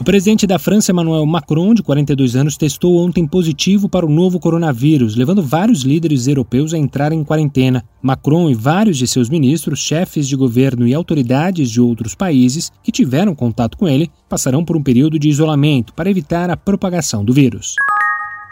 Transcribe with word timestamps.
O 0.00 0.04
presidente 0.04 0.46
da 0.46 0.60
França, 0.60 0.92
Emmanuel 0.92 1.26
Macron, 1.26 1.74
de 1.74 1.82
42 1.82 2.36
anos, 2.36 2.56
testou 2.56 3.04
ontem 3.04 3.26
positivo 3.26 3.88
para 3.88 4.06
o 4.06 4.08
novo 4.08 4.38
coronavírus, 4.38 5.16
levando 5.16 5.42
vários 5.42 5.82
líderes 5.82 6.28
europeus 6.28 6.72
a 6.72 6.78
entrar 6.78 7.12
em 7.12 7.24
quarentena. 7.24 7.84
Macron 8.00 8.48
e 8.48 8.54
vários 8.54 8.96
de 8.96 9.08
seus 9.08 9.28
ministros, 9.28 9.80
chefes 9.80 10.28
de 10.28 10.36
governo 10.36 10.86
e 10.86 10.94
autoridades 10.94 11.68
de 11.68 11.80
outros 11.80 12.14
países 12.14 12.70
que 12.80 12.92
tiveram 12.92 13.34
contato 13.34 13.76
com 13.76 13.88
ele 13.88 14.08
passarão 14.28 14.64
por 14.64 14.76
um 14.76 14.82
período 14.82 15.18
de 15.18 15.28
isolamento 15.28 15.92
para 15.92 16.08
evitar 16.08 16.48
a 16.48 16.56
propagação 16.56 17.24
do 17.24 17.32
vírus. 17.32 17.74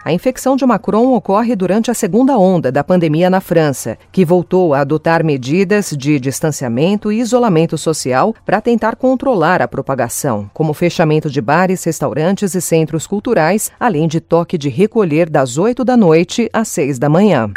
A 0.07 0.13
infecção 0.13 0.55
de 0.55 0.65
Macron 0.65 1.17
ocorre 1.17 1.57
durante 1.57 1.91
a 1.91 1.95
segunda 1.95 2.39
onda 2.39 2.71
da 2.71 2.85
pandemia 2.85 3.29
na 3.29 3.41
França, 3.41 3.99
que 4.13 4.25
voltou 4.25 4.73
a 4.73 4.83
adotar 4.83 5.25
medidas 5.25 5.93
de 5.99 6.21
distanciamento 6.21 7.11
e 7.11 7.19
isolamento 7.19 7.77
social 7.77 8.33
para 8.45 8.61
tentar 8.61 8.95
controlar 8.95 9.61
a 9.61 9.67
propagação, 9.67 10.49
como 10.55 10.73
fechamento 10.73 11.29
de 11.29 11.41
bares, 11.41 11.83
restaurantes 11.83 12.55
e 12.55 12.61
centros 12.61 13.05
culturais, 13.05 13.73
além 13.81 14.07
de 14.07 14.21
toque 14.21 14.57
de 14.57 14.69
recolher 14.69 15.29
das 15.29 15.59
8 15.59 15.85
da 15.85 15.97
noite 15.97 16.49
às 16.53 16.69
6 16.69 17.01
da 17.01 17.09
manhã. 17.09 17.51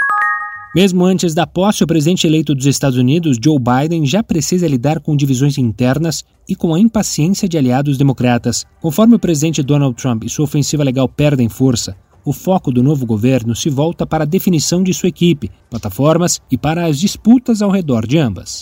Mesmo 0.76 1.06
antes 1.06 1.36
da 1.36 1.46
posse, 1.46 1.84
o 1.84 1.88
presidente 1.88 2.26
eleito 2.26 2.56
dos 2.56 2.66
Estados 2.66 2.98
Unidos, 2.98 3.38
Joe 3.40 3.60
Biden, 3.60 4.08
já 4.08 4.24
precisa 4.24 4.68
lidar 4.68 5.00
com 5.00 5.16
divisões 5.16 5.60
internas 5.60 6.26
e 6.48 6.56
com 6.56 6.74
a 6.74 6.80
impaciência 6.80 7.48
de 7.48 7.60
aliados 7.60 7.96
democratas. 7.96 8.66
Conforme 8.82 9.14
o 9.14 9.20
presidente 9.20 9.62
Donald 9.62 9.96
Trump 9.96 10.24
e 10.24 10.30
sua 10.30 10.46
ofensiva 10.46 10.84
legal 10.84 11.08
perdem 11.08 11.48
força, 11.48 11.96
o 12.30 12.34
foco 12.34 12.72
do 12.72 12.84
novo 12.84 13.08
governo 13.08 13.56
se 13.56 13.72
volta 13.72 14.06
para 14.06 14.24
a 14.24 14.28
definição 14.28 14.84
de 14.84 14.94
sua 14.94 15.10
equipe, 15.10 15.50
plataformas 15.68 16.40
e 16.52 16.60
para 16.60 16.86
as 16.86 17.00
disputas 17.00 17.60
ao 17.60 17.72
redor 17.72 18.06
de 18.06 18.20
ambas. 18.20 18.62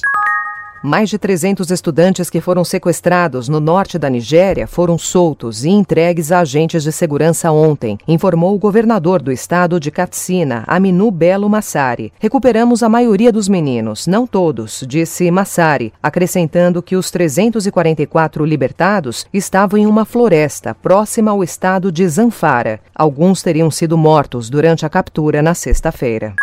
Mais 0.84 1.10
de 1.10 1.18
300 1.18 1.72
estudantes 1.72 2.30
que 2.30 2.40
foram 2.40 2.64
sequestrados 2.64 3.50
no 3.50 3.60
norte 3.60 3.98
da 3.98 4.10
Nigéria 4.10 4.68
foram 4.68 4.98
soltos 4.98 5.66
e 5.66 5.70
entregues 5.70 6.32
a 6.32 6.40
agentes 6.40 6.84
de 6.84 6.92
segurança 6.92 7.52
ontem, 7.52 7.98
informou 8.08 8.56
o 8.56 8.60
governador 8.60 9.22
do 9.22 9.32
estado 9.32 9.80
de 9.80 9.90
Katsina, 9.90 10.64
Aminu 10.68 11.10
Belo 11.10 11.50
Massari. 11.50 12.14
Recuperamos 12.20 12.84
a 12.84 12.90
maioria 12.90 13.32
dos 13.32 13.50
meninos, 13.50 14.06
não 14.08 14.28
todos, 14.28 14.84
disse 14.88 15.30
Massari, 15.32 15.92
acrescentando 16.02 16.82
que 16.82 16.96
os 16.96 17.10
344 17.10 18.46
libertados 18.46 19.26
estavam 19.34 19.80
em 19.80 19.86
uma 19.86 20.06
floresta 20.06 20.76
próxima 20.76 21.32
ao 21.32 21.44
estado 21.44 21.92
de 21.92 22.08
Zanfara. 22.08 22.80
Alguns 22.96 23.42
teriam 23.42 23.72
sido 23.72 23.98
mortos 23.98 24.50
durante 24.50 24.86
a 24.86 24.90
captura 24.90 25.42
na 25.42 25.54
sexta-feira. 25.54 26.36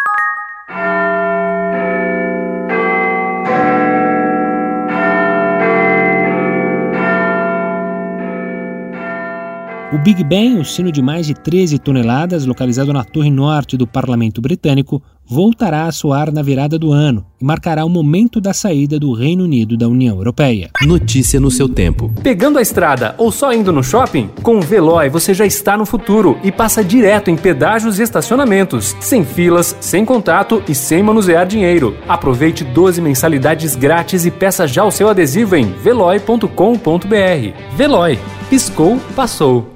O 9.95 9.99
Big 9.99 10.25
Ben, 10.25 10.59
o 10.59 10.65
sino 10.65 10.91
de 10.91 11.01
mais 11.01 11.25
de 11.25 11.35
13 11.35 11.79
toneladas, 11.79 12.45
localizado 12.45 12.93
na 12.93 13.05
torre 13.05 13.31
norte 13.31 13.77
do 13.77 13.87
parlamento 13.87 14.41
britânico, 14.41 15.01
voltará 15.25 15.87
a 15.87 15.93
soar 15.93 16.33
na 16.33 16.43
virada 16.43 16.77
do 16.77 16.93
ano 16.93 17.25
e 17.41 17.45
marcará 17.45 17.85
o 17.85 17.89
momento 17.89 18.41
da 18.41 18.53
saída 18.53 18.99
do 18.99 19.13
Reino 19.13 19.45
Unido 19.45 19.77
da 19.77 19.87
União 19.87 20.17
Europeia. 20.17 20.71
Notícia 20.85 21.39
no 21.39 21.49
seu 21.49 21.69
tempo. 21.69 22.13
Pegando 22.25 22.59
a 22.59 22.63
estrada 22.63 23.15
ou 23.17 23.31
só 23.31 23.53
indo 23.53 23.73
no 23.73 23.85
shopping? 23.85 24.31
Com 24.43 24.57
o 24.57 24.61
Veloy 24.61 25.09
você 25.09 25.33
já 25.33 25.47
está 25.47 25.77
no 25.77 25.87
futuro 25.87 26.41
e 26.43 26.51
passa 26.51 26.83
direto 26.83 27.31
em 27.31 27.37
pedágios 27.37 28.01
e 28.01 28.03
estacionamentos, 28.03 28.97
sem 28.99 29.25
filas, 29.25 29.77
sem 29.81 30.05
contato 30.05 30.61
e 30.69 30.75
sem 30.75 31.05
manusear 31.05 31.47
dinheiro. 31.47 31.97
Aproveite 32.09 32.65
12 32.65 33.01
mensalidades 33.01 33.77
grátis 33.77 34.27
e 34.27 34.31
peça 34.33 34.67
já 34.67 34.85
o 34.85 34.91
seu 34.91 35.09
adesivo 35.09 35.55
em 35.55 35.67
veloy.com.br. 35.67 36.47
Veloy, 37.77 38.19
piscou, 38.51 38.99
passou. 39.15 39.74